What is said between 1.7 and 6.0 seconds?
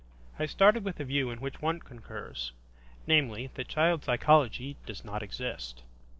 concurs; namely, that child psychology does not exist.